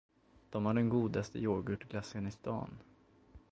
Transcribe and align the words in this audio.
De 0.53 0.65
har 0.65 0.73
den 0.73 0.89
godaste 0.89 1.39
yoghurtglassen 1.39 2.27
i 2.27 2.31
stan. 2.31 2.77